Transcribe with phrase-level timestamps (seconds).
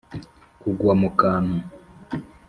[0.61, 1.57] kugwa mu kantu